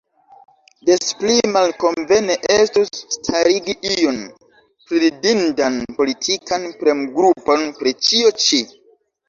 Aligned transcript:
Des 0.89 1.09
pli 1.17 1.35
malkonvene 1.55 2.37
estus 2.53 2.89
starigi 3.17 3.77
iun 3.91 4.19
priridindan 4.87 5.79
politikan 6.01 6.69
premgrupon 6.83 7.71
pri 7.81 7.97
ĉio 8.09 8.37
ĉi. 8.49 8.67